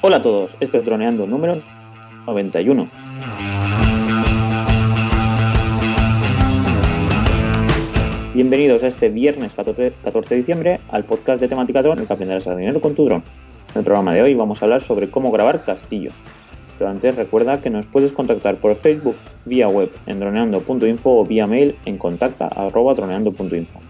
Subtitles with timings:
[0.00, 1.60] Hola a todos, esto es Droneando número
[2.26, 2.88] 91.
[8.32, 12.12] Bienvenidos a este viernes 14, 14 de diciembre al podcast de temática dron, el que
[12.12, 13.24] aprenderás a dinero con tu dron.
[13.72, 16.14] En el programa de hoy vamos a hablar sobre cómo grabar castillos.
[16.78, 21.48] Pero antes recuerda que nos puedes contactar por Facebook, vía web en droneando.info o vía
[21.48, 23.87] mail en contacta.droneando.info.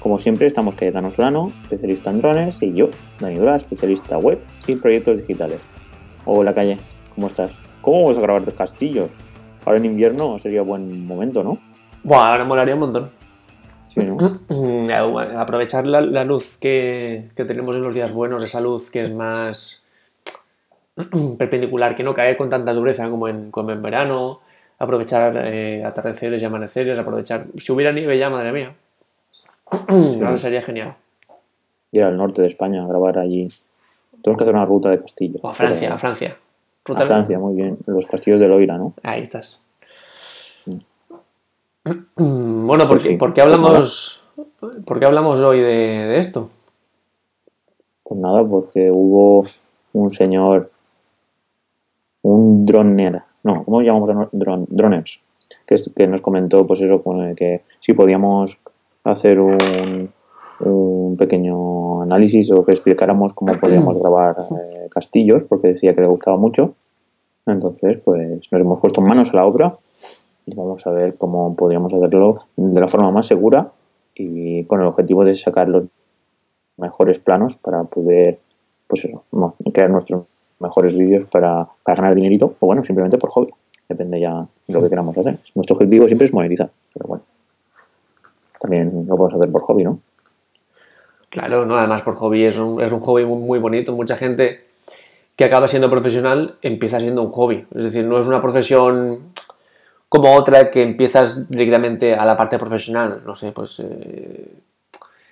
[0.00, 2.88] Como siempre estamos Cayetano Solano, especialista en drones, y yo,
[3.20, 5.60] Dani Dura, especialista web y proyectos digitales.
[6.24, 6.78] Hola Calle,
[7.14, 7.52] ¿cómo estás?
[7.82, 9.10] ¿Cómo vas a grabar castillos?
[9.66, 11.58] Ahora en invierno sería buen momento, ¿no?
[12.02, 13.10] Bueno, ahora molaría un montón.
[13.88, 14.40] Sí, ¿no?
[15.38, 19.12] Aprovechar la, la luz que, que tenemos en los días buenos, esa luz que es
[19.12, 19.86] más
[21.38, 24.40] perpendicular, que no cae con tanta dureza como en, como en verano,
[24.78, 27.48] aprovechar eh, atardeceres y amaneceres, aprovechar...
[27.58, 28.74] Si hubiera nieve ya, madre mía.
[30.18, 30.94] Claro, sería genial.
[31.92, 33.48] Ir al norte de España a grabar allí.
[34.22, 35.40] Tenemos que hacer una ruta de castillos.
[35.42, 36.36] O a Francia, Pero- a Francia.
[36.86, 37.78] A Francia, muy bien.
[37.86, 38.94] Los castillos de Loira, ¿no?
[39.02, 39.58] Ahí estás.
[41.84, 43.16] Bueno, ¿por Pues qué, sí.
[43.16, 44.22] por qué hablamos,
[44.86, 46.50] por qué hablamos hoy de, de esto?
[48.04, 49.46] Pues nada, porque hubo
[49.94, 50.70] un señor,
[52.22, 55.20] un droner, no, ¿cómo llamamos a dron- droners?
[55.66, 57.02] Que, que nos comentó, pues eso,
[57.36, 58.60] que si podíamos
[59.04, 60.10] hacer un,
[60.60, 66.06] un pequeño análisis o que explicáramos cómo podíamos grabar eh, castillos, porque decía que le
[66.06, 66.74] gustaba mucho.
[67.46, 69.76] Entonces, pues nos hemos puesto manos a la obra
[70.46, 73.72] y vamos a ver cómo podríamos hacerlo de la forma más segura
[74.14, 75.86] y con el objetivo de sacar los
[76.76, 78.38] mejores planos para poder
[78.86, 80.26] pues eso, no, crear nuestros
[80.58, 83.52] mejores vídeos para, para ganar dinerito o bueno, simplemente por hobby.
[83.88, 85.38] Depende ya de lo que queramos hacer.
[85.54, 87.22] Nuestro objetivo siempre es monetizar, pero bueno.
[88.60, 90.00] También lo podemos hacer por hobby, ¿no?
[91.30, 93.92] Claro, no, además por hobby es un, es un hobby muy, bonito.
[93.94, 94.66] Mucha gente
[95.36, 97.66] que acaba siendo profesional empieza siendo un hobby.
[97.74, 99.32] Es decir, no es una profesión
[100.08, 103.22] como otra que empiezas directamente a la parte profesional.
[103.24, 103.80] No sé, pues,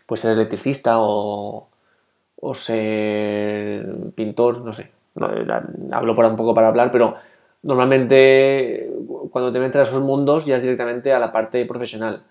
[0.07, 1.69] pues ser electricista o,
[2.41, 4.91] o ser pintor, no sé.
[5.17, 5.29] No,
[5.93, 7.15] hablo por un poco para hablar, pero
[7.65, 8.89] normalmente
[9.31, 12.23] cuando te metes a esos mundos ya es directamente a la parte profesional.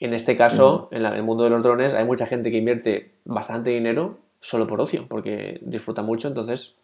[0.00, 2.56] En este caso, en la- en el mundo de los drones, hay mucha gente que
[2.58, 6.74] invierte bastante dinero solo por ocio, porque disfruta mucho, entonces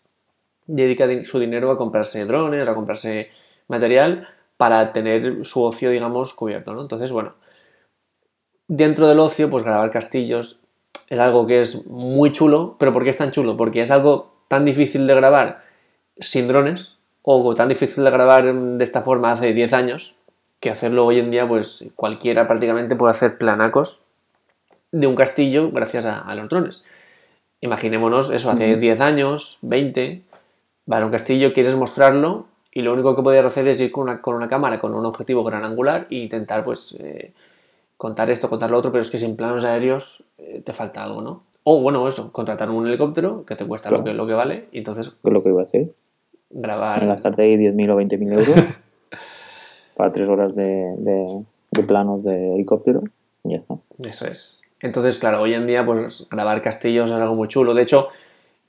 [0.66, 3.30] dedica di- su dinero a comprarse drones, a comprarse
[3.68, 4.28] material
[4.58, 6.82] para tener su ocio, digamos, cubierto, ¿no?
[6.82, 7.34] Entonces, bueno,
[8.68, 10.58] dentro del ocio, pues grabar castillos
[11.08, 13.56] es algo que es muy chulo, pero ¿por qué es tan chulo?
[13.56, 15.62] Porque es algo tan difícil de grabar
[16.18, 20.15] sin drones, o tan difícil de grabar de esta forma hace 10 años,
[20.66, 24.00] que hacerlo hoy en día, pues cualquiera prácticamente puede hacer planacos
[24.90, 26.84] de un castillo gracias a, a los drones.
[27.60, 28.80] Imaginémonos eso, hace Ujú.
[28.80, 30.22] 10 años, 20,
[30.86, 34.02] vas a un castillo, quieres mostrarlo y lo único que podías hacer es ir con
[34.08, 37.30] una, con una cámara, con un objetivo gran angular e intentar pues eh,
[37.96, 41.22] contar esto, contar lo otro, pero es que sin planos aéreos eh, te falta algo,
[41.22, 41.44] ¿no?
[41.62, 44.78] O bueno, eso, contratar un helicóptero que te cuesta lo, que, lo que vale y
[44.78, 45.92] entonces Que es lo que iba a decir.
[46.50, 47.06] grabar...
[47.06, 48.64] Gastarte ahí 10.000 o 20.000 euros
[49.96, 53.02] para tres horas de, de, de planos de helicóptero
[53.44, 53.76] y ya está.
[53.98, 54.60] Eso es.
[54.80, 57.74] Entonces, claro, hoy en día, pues grabar castillos es algo muy chulo.
[57.74, 58.08] De hecho,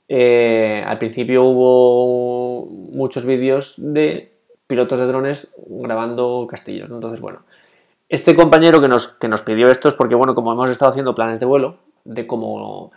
[0.08, 4.32] eh, al principio hubo muchos vídeos de
[4.66, 6.90] pilotos de drones grabando castillos.
[6.90, 7.40] Entonces, bueno,
[8.08, 11.14] este compañero que nos, que nos pidió esto es porque, bueno, como hemos estado haciendo
[11.14, 12.90] planes de vuelo, de cómo,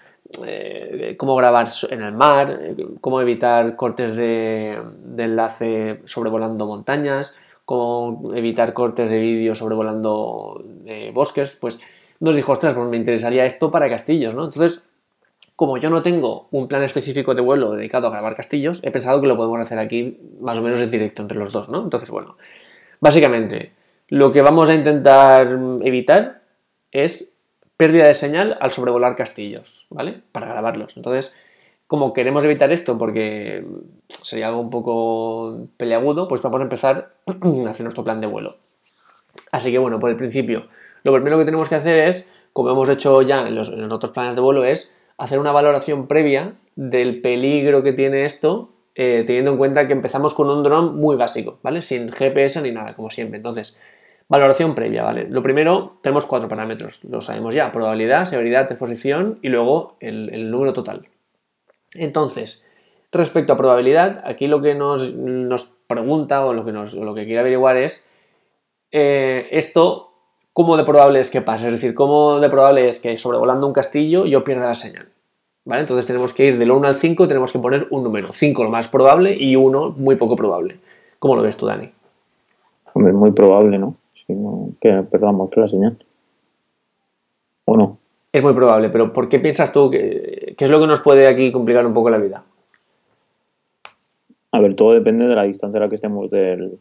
[0.46, 4.78] eh, cómo grabar en el mar, eh, cómo evitar cortes de
[5.18, 7.38] enlace sobrevolando montañas,
[8.36, 11.80] evitar cortes de vídeo sobrevolando eh, bosques, pues
[12.20, 14.46] nos dijo, ostras, pues me interesaría esto para castillos, ¿no?
[14.46, 14.88] Entonces,
[15.56, 19.22] como yo no tengo un plan específico de vuelo dedicado a grabar castillos, he pensado
[19.22, 21.84] que lo podemos hacer aquí más o menos en directo entre los dos, ¿no?
[21.84, 22.38] Entonces, bueno,
[23.00, 23.72] básicamente,
[24.08, 26.42] lo que vamos a intentar evitar
[26.92, 27.36] es
[27.78, 30.22] pérdida de señal al sobrevolar castillos, ¿vale?
[30.32, 30.98] Para grabarlos.
[30.98, 31.36] Entonces,
[31.92, 33.66] como queremos evitar esto porque
[34.08, 38.56] sería algo un poco peleagudo, pues vamos a empezar a hacer nuestro plan de vuelo.
[39.52, 40.68] Así que bueno, por el principio,
[41.04, 44.36] lo primero que tenemos que hacer es, como hemos hecho ya en los, otros planes
[44.36, 49.58] de vuelo, es hacer una valoración previa del peligro que tiene esto, eh, teniendo en
[49.58, 51.82] cuenta que empezamos con un dron muy básico, ¿vale?
[51.82, 53.36] Sin GPS ni nada, como siempre.
[53.36, 53.78] Entonces,
[54.30, 55.28] valoración previa, ¿vale?
[55.30, 60.72] Lo primero, tenemos cuatro parámetros, lo sabemos ya, probabilidad, severidad, exposición y luego el número
[60.72, 61.11] total.
[61.96, 62.64] Entonces,
[63.12, 65.14] respecto a probabilidad, aquí lo que nos,
[65.88, 68.08] pregunta o lo que, nos, quiere averiguar es
[68.92, 70.12] eh, esto,
[70.54, 71.68] ¿cómo de probable es que pase?
[71.68, 75.10] Es decir, ¿cómo de probable es que sobrevolando un castillo yo pierda la señal?
[75.64, 75.82] ¿Vale?
[75.82, 78.30] Entonces tenemos que ir del 1 al 5, tenemos que poner un número.
[78.32, 80.80] 5 lo más probable y 1 muy poco probable.
[81.20, 81.92] ¿Cómo lo ves tú, Dani?
[82.94, 83.96] Hombre, muy probable, ¿no?
[84.26, 85.98] Si no, que perdamos la señal.
[88.34, 91.28] Es muy probable, pero ¿por qué piensas tú que qué es lo que nos puede
[91.28, 92.44] aquí complicar un poco la vida?
[94.52, 96.80] A ver, todo depende de la distancia a la que estemos del.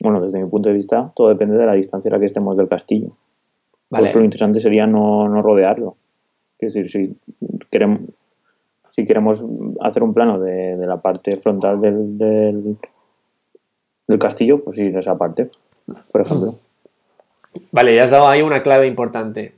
[0.00, 2.56] Bueno, desde mi punto de vista, todo depende de la distancia a la que estemos
[2.56, 3.12] del castillo.
[3.90, 4.04] Vale.
[4.04, 5.96] Pues lo interesante sería no, no rodearlo.
[6.58, 7.16] Es decir, si
[7.70, 8.00] queremos,
[8.90, 9.42] si queremos
[9.80, 12.76] hacer un plano de, de la parte frontal del, del,
[14.06, 15.50] del castillo, pues ir a esa parte,
[16.10, 16.54] por ejemplo.
[17.70, 19.54] Vale, ya has dado ahí una clave importante.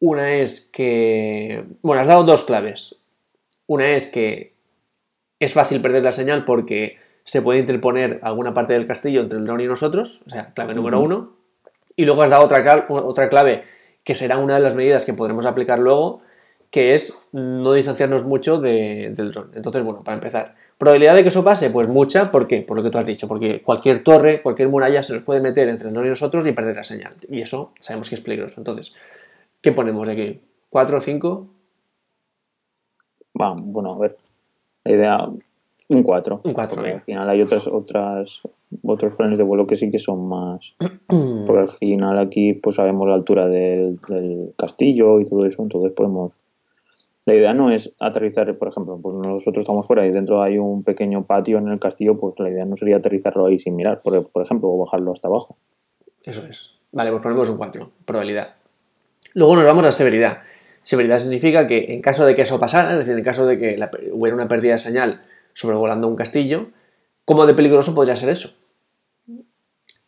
[0.00, 1.64] Una es que.
[1.82, 2.96] Bueno, has dado dos claves.
[3.66, 4.54] Una es que
[5.38, 9.46] es fácil perder la señal porque se puede interponer alguna parte del castillo entre el
[9.46, 11.34] dron y nosotros, o sea, clave número uno.
[11.96, 13.62] Y luego has dado otra, cla- otra clave
[14.04, 16.22] que será una de las medidas que podremos aplicar luego,
[16.70, 19.50] que es no distanciarnos mucho de- del dron.
[19.54, 22.62] Entonces, bueno, para empezar, probabilidad de que eso pase, pues mucha, ¿por qué?
[22.62, 25.68] Por lo que tú has dicho, porque cualquier torre, cualquier muralla se nos puede meter
[25.68, 27.14] entre el dron y nosotros y perder la señal.
[27.28, 28.60] Y eso sabemos que es peligroso.
[28.60, 28.94] Entonces,
[29.60, 30.40] ¿qué ponemos aquí?
[30.70, 31.48] ¿4 o 5?
[33.40, 34.16] Va, bueno, a ver.
[34.84, 35.28] La idea,
[35.88, 36.40] un 4.
[36.44, 38.42] Un 4, Al final hay otras, otras,
[38.82, 40.74] otros planes de vuelo que sí que son más.
[41.08, 45.92] Porque al final aquí pues sabemos la altura del, del castillo y todo eso, entonces
[45.92, 46.34] podemos.
[47.26, 50.82] La idea no es aterrizar, por ejemplo, pues nosotros estamos fuera y dentro hay un
[50.82, 54.28] pequeño patio en el castillo, pues la idea no sería aterrizarlo ahí sin mirar, por,
[54.30, 55.56] por ejemplo, o bajarlo hasta abajo.
[56.22, 56.78] Eso es.
[56.92, 58.54] Vale, pues ponemos un 4, probabilidad.
[59.34, 60.42] Luego nos vamos a severidad.
[60.82, 63.76] Severidad significa que en caso de que eso pasara, es decir, en caso de que
[63.76, 65.22] la- hubiera una pérdida de señal
[65.52, 66.68] sobrevolando un castillo,
[67.24, 68.56] ¿cómo de peligroso podría ser eso?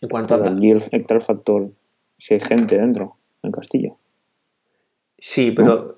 [0.00, 0.38] En cuanto a...
[0.38, 0.80] Pero allí el,
[1.20, 1.70] factor
[2.18, 3.96] si hay gente dentro del castillo.
[5.18, 5.96] Sí, pero...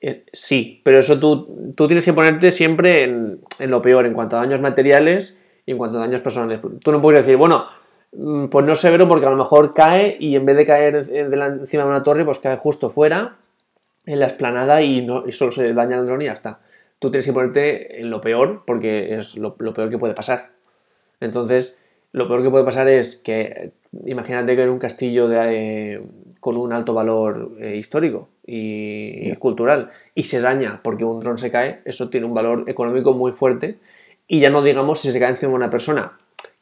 [0.00, 4.14] eh, sí, pero eso tú, tú tienes que ponerte siempre en, en lo peor, en
[4.14, 6.60] cuanto a daños materiales y en cuanto a daños personales.
[6.82, 7.66] Tú no puedes decir, bueno,
[8.10, 11.88] pues no severo porque a lo mejor cae y en vez de caer encima de
[11.88, 13.36] una torre, pues cae justo fuera,
[14.06, 16.60] en la esplanada y, no, y solo se daña el dron y ya está.
[16.98, 20.50] Tú tienes que ponerte en lo peor porque es lo, lo peor que puede pasar.
[21.20, 21.82] Entonces,
[22.12, 23.72] lo peor que puede pasar es que,
[24.04, 26.02] imagínate que en un castillo de, eh,
[26.40, 31.38] con un alto valor eh, histórico y, y cultural y se daña porque un dron
[31.38, 33.78] se cae, eso tiene un valor económico muy fuerte
[34.26, 36.12] y ya no digamos si se cae encima de una persona.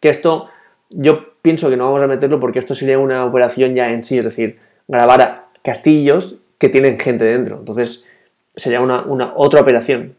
[0.01, 0.49] Que esto,
[0.91, 4.19] yo pienso que no vamos a meterlo porque esto sería una operación ya en sí,
[4.19, 4.59] es decir,
[4.89, 7.59] grabar a castillos que tienen gente dentro.
[7.61, 8.09] Entonces,
[8.57, 10.17] sería una, una otra operación.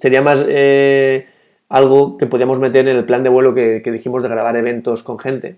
[0.00, 1.26] Sería más eh,
[1.68, 5.02] algo que podíamos meter en el plan de vuelo que, que dijimos de grabar eventos
[5.02, 5.56] con gente.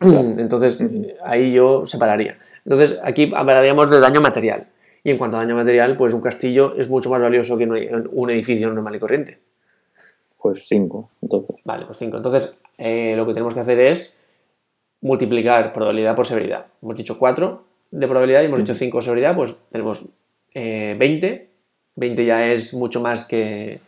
[0.00, 0.80] Entonces,
[1.24, 2.38] ahí yo separaría.
[2.64, 4.66] Entonces, aquí hablaríamos de daño material.
[5.02, 8.08] Y en cuanto a daño material, pues un castillo es mucho más valioso que un-
[8.12, 9.38] un edificio normal y corriente.
[10.44, 11.56] Pues 5, entonces.
[11.64, 12.18] Vale, pues 5.
[12.18, 14.18] Entonces, eh, lo que tenemos que hacer es
[15.00, 16.66] multiplicar probabilidad por severidad.
[16.82, 20.06] Hemos dicho 4 de probabilidad y hemos dicho 5 de severidad, pues tenemos
[20.52, 21.48] eh, 20.
[21.96, 23.80] 20 ya es mucho más que,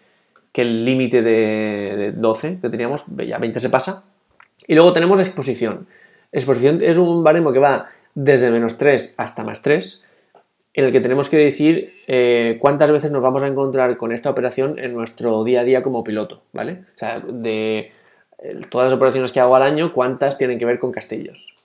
[0.51, 4.05] que el límite de, de 12 que teníamos, ya 20 se pasa.
[4.67, 5.87] Y luego tenemos exposición.
[6.33, 10.06] Exposición es un baremo que va desde menos 3 hasta más 3,
[10.77, 14.29] en el que tenemos que decir eh, cuántas veces nos vamos a encontrar con esta
[14.29, 16.85] operación en nuestro día a día como piloto, ¿vale?
[16.95, 17.93] O sea, de
[18.71, 21.57] todas las operaciones que hago al año, cuántas tienen que ver con castillos.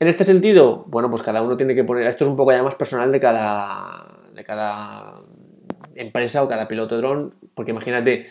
[0.00, 2.62] En este sentido, bueno, pues cada uno tiene que poner, esto es un poco ya
[2.62, 5.12] más personal de cada, de cada
[5.94, 8.26] empresa o cada piloto de dron, porque imagínate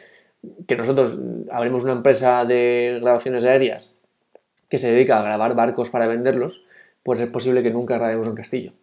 [0.68, 1.20] que nosotros
[1.52, 4.00] abrimos una empresa de grabaciones aéreas
[4.68, 6.64] que se dedica a grabar barcos para venderlos,
[7.04, 8.74] pues es posible que nunca grabemos un castillo.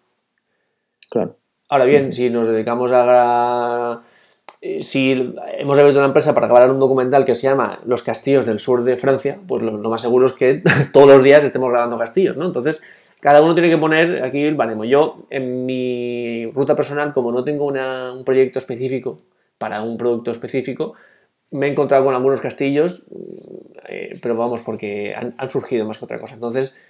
[1.10, 1.36] Claro.
[1.68, 4.02] Ahora bien, si nos dedicamos a...
[4.60, 5.12] eh, Si
[5.58, 8.84] hemos abierto una empresa para grabar un documental que se llama Los castillos del sur
[8.84, 10.62] de Francia, pues lo, más seguro es que
[10.92, 12.46] todos los días estemos grabando castillos, ¿no?
[12.46, 12.80] Entonces,
[13.20, 14.84] cada uno tiene que poner aquí el baremo.
[14.84, 19.20] Yo, en mi ruta personal, como no tengo un proyecto específico
[19.58, 20.94] para un producto específico,
[21.50, 23.06] me he encontrado con algunos castillos,
[23.88, 26.34] eh, pero vamos, porque han, han surgido más que otra cosa.
[26.34, 26.80] Entonces,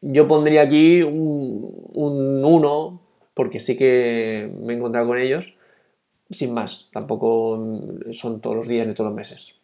[0.00, 3.02] yo pondría aquí un 1,
[3.40, 5.56] porque sí que me he encontrado con ellos,
[6.28, 6.90] sin más.
[6.92, 7.58] Tampoco
[8.12, 9.54] son todos los días ni todos los meses.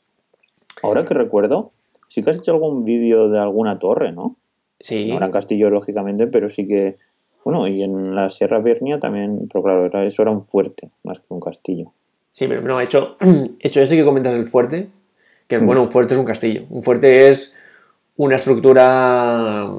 [0.83, 1.73] Ahora que recuerdo,
[2.09, 4.37] sí que has hecho algún vídeo de alguna torre, ¿no?
[4.81, 6.97] Sí, No eran castillos, lógicamente, pero sí que.
[7.45, 11.19] Bueno, y en la Sierra Bernia también, pero claro, era- eso era un fuerte más
[11.19, 11.93] que un castillo.
[12.31, 13.19] sí, pero no, he hecho,
[13.61, 14.89] he hecho ese que comentas el fuerte,
[15.49, 15.67] que Mm.
[15.67, 16.65] bueno, un fuerte es un castillo.
[16.71, 17.61] Un fuerte es
[18.17, 19.71] una estructura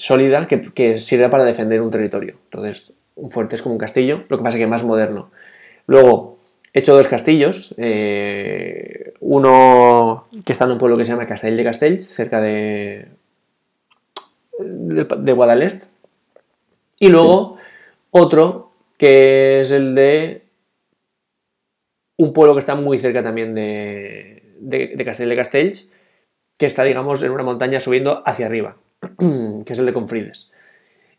[0.00, 2.34] sólida que, que sirve para defender un territorio.
[2.44, 5.30] Entonces, un fuerte es como un castillo, lo que pasa que más moderno.
[5.86, 6.38] Luego,
[6.72, 7.74] he hecho dos castillos.
[7.78, 13.08] eh, uno que está en un pueblo que se llama Castell de Castells, cerca de,
[14.58, 15.90] de, de Guadalest.
[16.98, 17.56] Y luego
[18.10, 20.42] otro que es el de
[22.18, 25.90] un pueblo que está muy cerca también de, de, de Castell de Castells,
[26.58, 28.76] que está, digamos, en una montaña subiendo hacia arriba,
[29.64, 30.50] que es el de Confrides.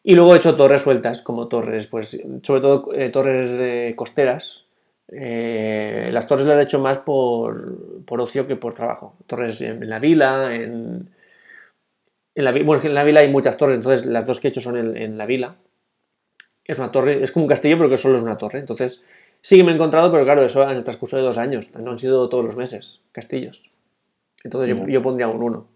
[0.03, 4.65] Y luego he hecho torres sueltas, como torres, pues sobre todo eh, torres eh, costeras.
[5.07, 9.15] Eh, las torres las he hecho más por, por ocio que por trabajo.
[9.27, 11.09] Torres en, en la vila, en,
[12.33, 14.47] en la, bueno, es que en la vila hay muchas torres, entonces las dos que
[14.47, 15.57] he hecho son en, en la vila.
[16.63, 18.59] Es una torre, es como un castillo, pero que solo es una torre.
[18.59, 19.03] Entonces,
[19.41, 21.71] sí que me he encontrado, pero claro, eso en el transcurso de dos años.
[21.75, 23.63] No han sido todos los meses castillos.
[24.43, 25.67] Entonces yo, yo pondría un 1.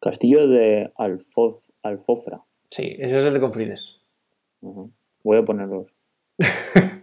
[0.00, 2.42] Castillo de Alfoz, Alfofra.
[2.70, 4.00] Sí, ese es el de Confrides.
[4.60, 5.86] Voy a ponerlos.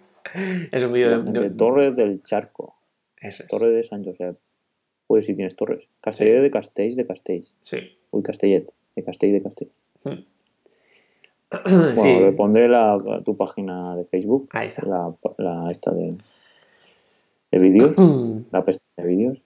[0.71, 2.75] Es un vídeo de, De de- Torre del Charco.
[3.21, 3.49] Eso es.
[3.49, 4.37] Torre de San Josep.
[5.05, 5.87] Pues si tienes torres.
[6.01, 7.53] Castellet de Castells de Castells.
[7.61, 7.77] Sí.
[8.09, 8.67] Uy, Castellet.
[8.95, 9.69] De Castell de Castell.
[10.03, 10.23] Mm.
[11.51, 14.49] Bueno, Sí, le pondré la, tu página de Facebook.
[14.53, 14.87] ahí está.
[14.87, 16.15] La, la esta de,
[17.51, 17.95] de vídeos.
[18.51, 19.41] la pestaña de vídeos.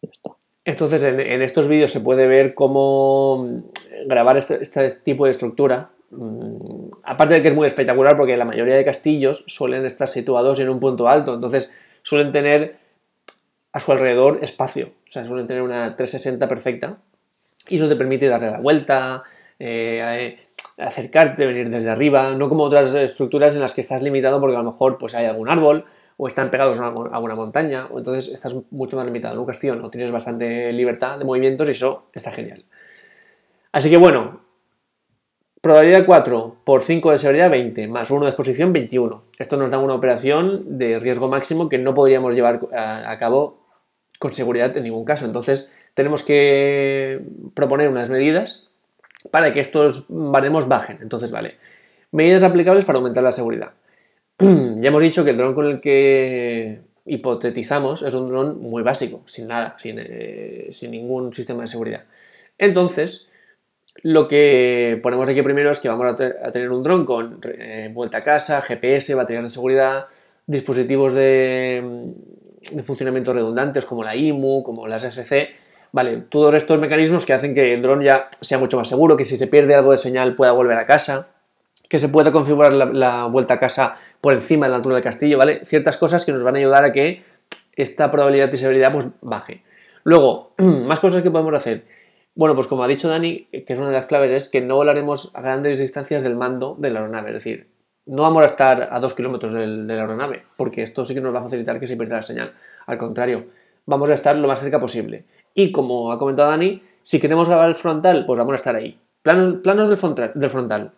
[0.00, 0.30] Ya está.
[0.64, 5.90] Entonces, en, estos vídeos se puede ver cómo mm, grabar este, este tipo de estructura.
[6.10, 10.58] Mm, Aparte de que es muy espectacular porque la mayoría de castillos suelen estar situados
[10.60, 12.76] en un punto alto, entonces suelen tener
[13.72, 16.98] a su alrededor espacio, o sea, suelen tener una 360 perfecta
[17.68, 19.24] y eso te permite darle la vuelta,
[19.58, 20.38] eh, eh,
[20.78, 24.60] acercarte, venir desde arriba, no como otras estructuras en las que estás limitado porque a
[24.60, 25.84] lo mejor pues, hay algún árbol
[26.16, 29.34] o están pegados a una, montaña, o entonces estás mucho más limitado.
[29.34, 32.64] En un castillo no tienes bastante libertad de movimientos y eso está genial.
[33.72, 34.40] Así que bueno,
[35.60, 39.22] probabilidad 4 por 5 de severidad 20, más 1 de exposición 21.
[39.38, 43.64] Esto nos da una operación de riesgo máximo que no podríamos llevar a cabo
[44.18, 45.26] con seguridad en ningún caso.
[45.26, 47.20] Entonces tenemos que
[47.54, 48.70] proponer unas medidas
[49.30, 50.98] para que estos baremos bajen.
[51.00, 51.56] Entonces, vale.
[52.10, 53.72] Medidas aplicables para aumentar la seguridad.
[54.40, 59.22] ya hemos dicho que el dron con el que hipotetizamos es un dron muy básico,
[59.26, 62.04] sin nada, sin, eh, ningún sistema de seguridad.
[62.58, 63.28] Entonces,
[64.02, 67.40] lo que ponemos aquí primero es que vamos a, te- a tener un dron con
[67.44, 70.06] eh, vuelta a casa, GPS, baterías de seguridad,
[70.46, 72.12] dispositivos de,
[72.72, 75.50] de funcionamiento redundantes como la IMU, como las SC.
[75.92, 79.24] Vale, todos estos mecanismos que hacen que el dron ya sea mucho más seguro, que
[79.24, 81.28] si se pierde algo de señal pueda volver a casa,
[81.88, 85.36] que se pueda configurar la vuelta a casa por encima de la altura del castillo,
[85.36, 85.66] ¿vale?
[85.66, 87.22] Ciertas cosas que nos van a ayudar a que
[87.76, 89.62] esta probabilidad de severidad pues baje.
[90.02, 91.84] Luego, más cosas que podemos hacer.
[92.34, 94.76] Bueno, pues como ha dicho Dani, que es una de las claves, es que no
[94.76, 97.28] volaremos a grandes distancias del mando de la aeronave.
[97.32, 97.68] Es decir,
[98.06, 101.20] no vamos a estar a dos kilómetros del- de la aeronave, porque esto sí que
[101.20, 102.52] nos va a facilitar que se pierda la señal.
[102.86, 103.44] Al contrario,
[103.84, 105.26] vamos a estar lo más cerca posible.
[105.52, 108.98] Y como ha comentado Dani, si queremos grabar el frontal, pues vamos a estar ahí.
[109.22, 110.92] Planos, planos del, frontal, del frontal.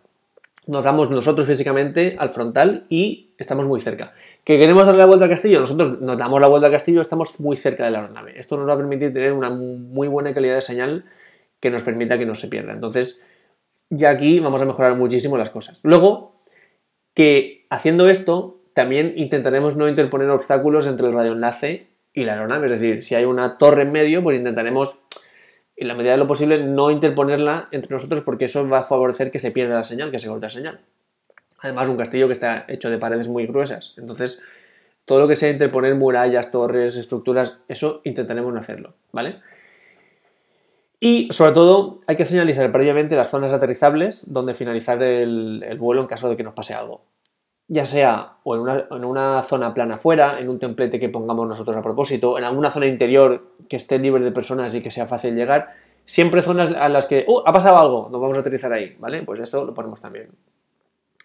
[0.66, 4.14] Nos damos nosotros físicamente al frontal y estamos muy cerca.
[4.44, 5.60] ¿Que queremos darle la vuelta al castillo?
[5.60, 8.38] Nosotros nos damos la vuelta al castillo, estamos muy cerca de la aeronave.
[8.38, 11.04] Esto nos va a permitir tener una muy buena calidad de señal
[11.60, 12.72] que nos permita que no se pierda.
[12.72, 13.22] Entonces,
[13.90, 15.80] ya aquí vamos a mejorar muchísimo las cosas.
[15.82, 16.42] Luego,
[17.14, 22.66] que haciendo esto, también intentaremos no interponer obstáculos entre el radioenlace y la aeronave.
[22.66, 25.00] Es decir, si hay una torre en medio, pues intentaremos,
[25.76, 29.30] en la medida de lo posible, no interponerla entre nosotros porque eso va a favorecer
[29.30, 30.80] que se pierda la señal, que se corte la señal.
[31.58, 33.94] Además, un castillo que está hecho de paredes muy gruesas.
[33.98, 34.42] Entonces,
[35.04, 39.40] todo lo que sea interponer murallas, torres, estructuras, eso intentaremos no hacerlo, ¿vale?
[40.98, 46.00] Y sobre todo hay que señalizar previamente las zonas aterrizables donde finalizar el, el vuelo
[46.00, 47.02] en caso de que nos pase algo.
[47.68, 51.48] Ya sea o en una, en una zona plana fuera, en un templete que pongamos
[51.48, 55.06] nosotros a propósito, en alguna zona interior que esté libre de personas y que sea
[55.06, 55.74] fácil llegar.
[56.04, 57.42] Siempre zonas a las que, ¡uh!
[57.44, 59.22] Ha pasado algo, nos vamos a aterrizar ahí, ¿vale?
[59.22, 60.28] Pues esto lo ponemos también.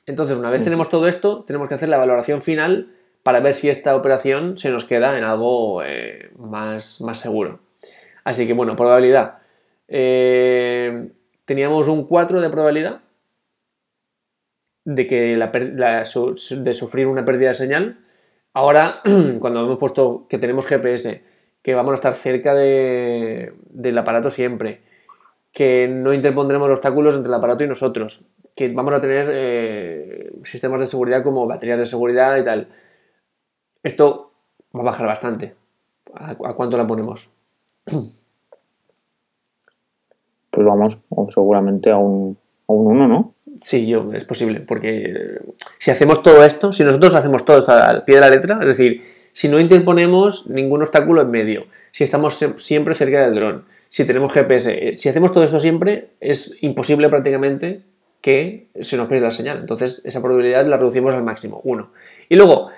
[0.07, 3.69] Entonces, una vez tenemos todo esto, tenemos que hacer la valoración final para ver si
[3.69, 7.59] esta operación se nos queda en algo eh, más, más seguro.
[8.23, 9.39] Así que, bueno, probabilidad.
[9.87, 11.11] Eh,
[11.45, 13.01] teníamos un 4 de probabilidad
[14.85, 17.99] de, que la, la- de sufrir una pérdida de señal.
[18.53, 19.01] Ahora,
[19.39, 21.23] cuando hemos puesto que tenemos GPS,
[21.61, 24.81] que vamos a estar cerca de- del aparato siempre,
[25.53, 30.79] que no interpondremos obstáculos entre el aparato y nosotros, que vamos a tener eh, sistemas
[30.81, 32.69] de seguridad como baterías de seguridad y tal.
[33.83, 34.31] Esto
[34.75, 35.55] va a bajar bastante.
[36.13, 37.29] ¿A, a cuánto la ponemos?
[40.49, 40.99] Pues vamos
[41.33, 42.37] seguramente a un,
[42.71, 43.33] O un 1, ¿no?
[43.59, 45.41] Sí, yo, es posible, porque eh,
[45.77, 48.67] si hacemos todo esto, si nosotros hacemos todo esto al pie de la letra, es
[48.67, 49.01] decir,
[49.33, 54.31] si no interponemos ningún obstáculo en medio, si estamos siempre cerca del dron, si tenemos
[54.31, 57.81] GPS, eh, si hacemos todo esto siempre, es imposible prácticamente
[58.21, 59.59] que se nos pierda la señal.
[59.59, 61.89] Entonces, esa probabilidad la reducimos al máximo, uno.
[62.29, 62.69] Y luego,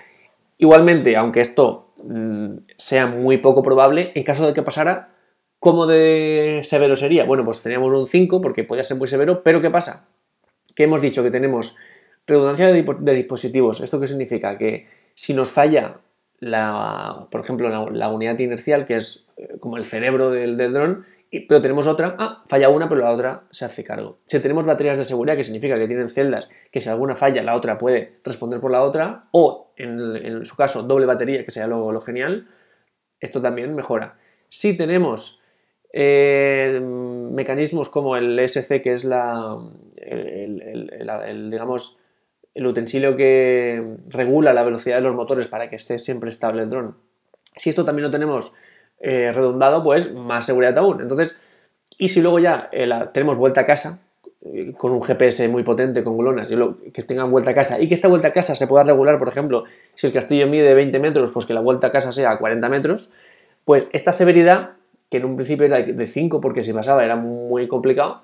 [0.57, 5.12] igualmente, aunque esto mm, sea muy poco probable, en caso de que pasara,
[5.63, 7.23] ¿cómo de severo sería?
[7.23, 10.09] Bueno, pues teníamos un 5 porque podía ser muy severo, pero ¿qué pasa?
[10.75, 11.77] Que hemos dicho que tenemos
[12.27, 13.79] redundancia de, dispositivos.
[13.79, 14.57] ¿Esto qué significa?
[14.57, 16.01] Que si nos falla
[16.39, 21.05] la, por ejemplo, la, unidad inercial, que es eh, como el cerebro del, dron,
[21.47, 24.17] pero tenemos otra, ah, falla una, pero la otra se hace cargo.
[24.25, 27.55] Si tenemos baterías de seguridad, que significa que tienen celdas, que si alguna falla, la
[27.55, 32.01] otra puede responder por la otra, o en, su caso, doble batería, que sea lo,
[32.01, 32.49] genial,
[33.21, 34.17] esto también mejora.
[34.49, 35.39] Si tenemos
[35.93, 39.57] eh, mecanismos como el SC, que es la,
[39.95, 41.99] el, digamos,
[42.53, 46.69] el utensilio que regula la velocidad de los motores para que esté siempre estable el
[46.69, 46.95] dron.
[47.55, 48.53] Si esto también lo tenemos
[48.99, 51.01] eh, redundado, pues más seguridad aún.
[51.01, 51.41] Entonces,
[51.97, 54.01] y si luego ya eh, tenemos vuelta a casa,
[54.45, 56.49] eh, con un GPS muy potente, con glonas,
[56.93, 59.27] que tengan vuelta a casa, y que esta vuelta a casa se pueda regular, por
[59.27, 62.67] ejemplo, si el castillo mide 20 metros, pues que la vuelta a casa sea 40
[62.69, 63.09] metros,
[63.65, 64.71] pues esta severidad,
[65.13, 68.23] que en un principio era de 5, porque si pasaba era muy complicado,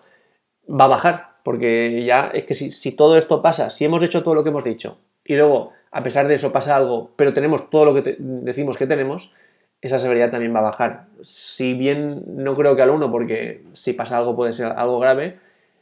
[0.67, 4.33] va a bajar, porque ya es que si, todo esto pasa, si hemos hecho todo
[4.33, 7.85] lo que hemos dicho y luego, a pesar de eso, pasa algo, pero tenemos todo
[7.85, 9.35] lo que decimos que tenemos,
[9.81, 11.05] esa severidad también va a bajar.
[11.21, 15.37] Si bien no creo que al 1, porque si pasa algo puede ser algo grave,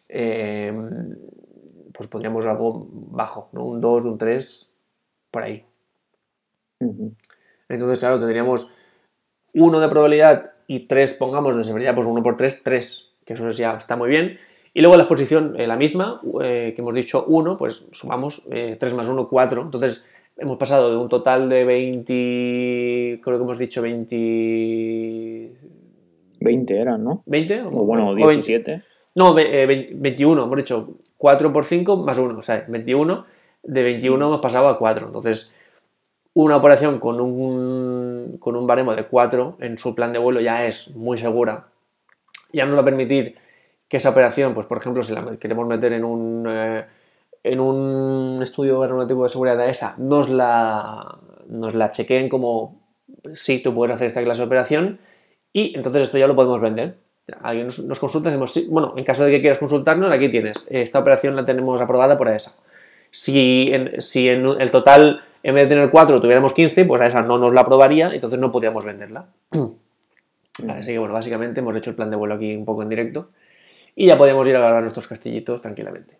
[0.09, 0.73] eh,
[1.93, 3.63] pues pondríamos algo bajo, ¿no?
[3.63, 4.73] un 2, un 3,
[5.31, 5.65] por ahí.
[7.69, 8.73] Entonces, claro, tendríamos
[9.53, 13.50] 1 de probabilidad y 3, pongamos, de severidad, pues 1 por 3, 3, que eso
[13.50, 14.38] ya está muy bien.
[14.74, 18.79] Y luego la exposición, eh, la misma, eh, que hemos dicho 1, pues sumamos 3
[18.79, 19.62] eh, más 1, 4.
[19.63, 20.05] Entonces
[20.38, 25.51] hemos pasado de un total de 20, creo que hemos dicho 20...
[26.39, 27.24] 20 eran, ¿no?
[27.25, 27.65] ¿20?
[27.65, 28.84] O, bueno, 17.
[29.15, 33.25] no, 21, hemos dicho 4 por 5 más 1, o sea, 21.
[33.63, 35.08] De 21 hemos pasado a 4.
[35.08, 35.56] Entonces,
[36.43, 40.67] una operación con un, con un baremo de 4 en su plan de vuelo ya
[40.67, 41.69] es muy segura.
[42.54, 43.36] Ya nos va a permitir
[43.88, 46.86] que esa operación, pues por ejemplo, si la queremos meter en un, eh,
[47.43, 52.82] en un estudio aeronáutico de seguridad de ESA, nos la, nos la chequeen como
[53.34, 55.00] sí, tú puedes hacer esta clase de operación
[55.54, 56.97] y entonces esto ya lo podemos vender.
[57.41, 61.00] Alguien nos, consulta y decimos, bueno, en caso de que quieras consultarnos, aquí tienes, esta
[61.00, 62.62] operación la tenemos aprobada por ESA.
[63.17, 67.08] Si en, si en el total, en vez de tener 4, tuviéramos 15, pues a
[67.08, 69.25] esa no nos la aprobaría, entonces no podríamos venderla.
[70.69, 73.32] Así que bueno, básicamente hemos hecho el plan de vuelo aquí un poco en directo
[73.95, 76.19] y ya podemos ir a grabar nuestros castillitos tranquilamente.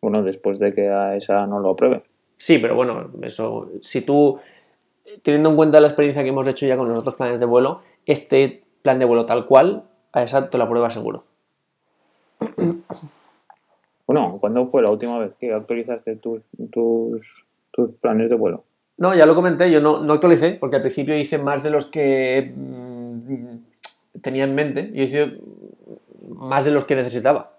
[0.00, 2.04] Bueno, después de que a esa no lo apruebe.
[2.38, 4.40] Sí, pero bueno, eso, si tú,
[5.20, 7.82] teniendo en cuenta la experiencia que hemos hecho ya con los otros planes de vuelo,
[8.06, 11.24] este plan de vuelo tal cual, a esa te lo aprueba seguro.
[14.12, 16.42] Bueno, ¿cuándo fue la última vez que actualizaste tus,
[18.02, 18.64] planes de vuelo?
[18.98, 21.86] No, ya lo comenté, yo no, no, actualicé, porque al principio hice más de los
[21.86, 24.90] que mm, tenía en mente.
[24.92, 25.38] Yo hice
[26.28, 27.56] más de los que necesitaba.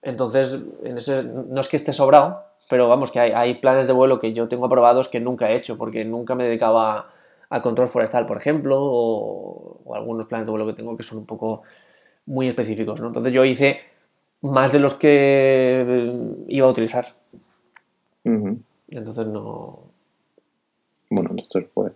[0.00, 4.18] Entonces, en ese, no es que esté sobrado, pero vamos, que hay, planes de vuelo
[4.18, 7.10] que yo tengo aprobados que nunca he hecho, porque nunca me dedicaba
[7.50, 11.26] al control forestal, por ejemplo, o, algunos planes de vuelo que tengo que son un
[11.26, 11.64] poco
[12.24, 12.98] muy específicos.
[12.98, 13.91] Entonces yo hice
[14.42, 17.06] más de los que eh, iba a utilizar.
[18.24, 19.80] Entonces no...
[21.10, 21.92] Bueno, entonces pues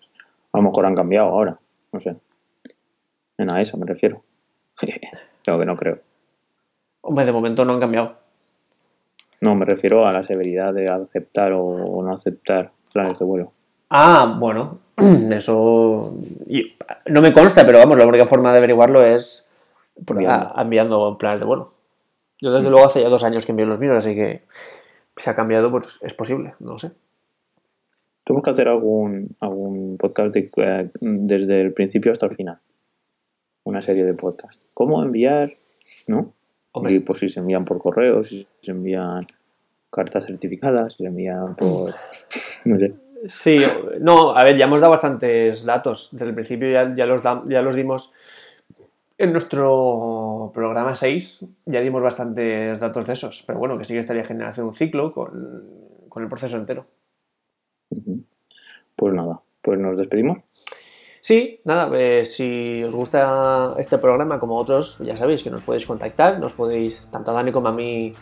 [0.53, 1.59] a lo mejor han cambiado ahora,
[1.93, 2.17] no sé.
[3.39, 4.23] En a esa me refiero.
[5.45, 6.01] Creo que no creo.
[7.03, 8.17] Hombre, de momento no han cambiado.
[9.41, 13.53] No, me refiero a la severidad de aceptar o no aceptar planes de vuelo.
[13.91, 14.81] Ah, bueno,
[15.31, 16.19] eso
[17.07, 19.49] no me consta, pero vamos, la única forma de averiguarlo es
[20.57, 21.76] enviando planes de vuelo.
[22.41, 24.43] Yo desde luego hace ya dos años que envío los míos, así que
[25.17, 26.93] si ha cambiado, pues es posible, no lo sé.
[28.25, 32.59] Tenemos que hacer algún, algún podcast eh, desde el principio hasta el final
[33.67, 34.67] una serie de podcasts.
[34.73, 35.51] ¿Cómo enviar?
[36.07, 36.33] ¿No?
[36.89, 39.23] Y pues si se envían por correo, si se envían
[39.91, 41.93] cartas certificadas, si se envían por...
[42.65, 42.95] no sé.
[43.27, 43.59] Sí,
[44.01, 46.11] no, a ver, ya hemos dado bastantes datos.
[46.13, 48.13] Desde el principio ya, ya, los, ya los dimos
[49.19, 53.45] en nuestro programa 6, ya dimos bastantes datos de esos.
[53.47, 56.87] Pero bueno, que sí que estaría genial hacer un ciclo con, con el proceso entero.
[58.95, 60.39] Pues nada, pues nos despedimos.
[61.21, 65.85] Sí, nada, eh, si os gusta este programa como otros, ya sabéis que nos podéis
[65.85, 68.13] contactar, nos podéis, tanto a Dani como a mí,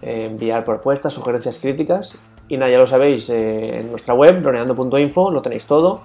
[0.00, 2.18] eh, enviar propuestas, sugerencias, críticas.
[2.48, 6.04] Y nada, ya lo sabéis, eh, en nuestra web, droneando.info, lo tenéis todo,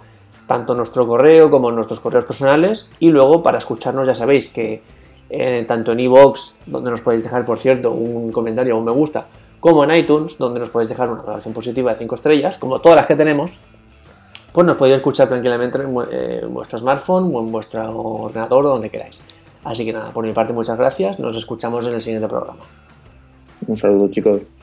[0.49, 2.87] tanto nuestro correo como nuestros correos personales.
[2.99, 4.81] Y luego, para escucharnos, ya sabéis que
[5.29, 8.91] eh, tanto en iVoox, donde nos podéis dejar, por cierto, un comentario o un me
[8.91, 9.27] gusta,
[9.59, 12.95] como en iTunes, donde nos podéis dejar una valoración positiva de 5 estrellas, como todas
[12.95, 13.59] las que tenemos,
[14.51, 15.93] pues nos podéis escuchar tranquilamente en
[16.51, 19.21] vuestro smartphone o en vuestro ordenador o donde queráis.
[19.63, 22.61] Así que nada, por mi parte muchas gracias, nos escuchamos en el siguiente programa.
[23.67, 24.58] Un saludo chicos.